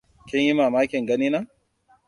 Kin 0.27 0.41
yi 0.47 0.53
mamakin 0.53 1.05
ganina? 1.07 1.47